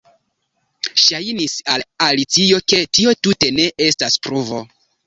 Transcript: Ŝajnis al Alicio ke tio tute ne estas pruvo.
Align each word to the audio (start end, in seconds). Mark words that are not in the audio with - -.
Ŝajnis 1.01 1.59
al 1.75 1.85
Alicio 2.09 2.63
ke 2.75 2.83
tio 2.99 3.17
tute 3.25 3.55
ne 3.61 3.71
estas 3.91 4.23
pruvo. 4.27 4.69